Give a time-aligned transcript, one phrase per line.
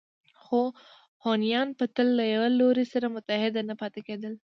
[0.43, 0.61] خو
[1.23, 4.33] هونیان به تل له یوه لوري سره متحد نه پاتې کېدل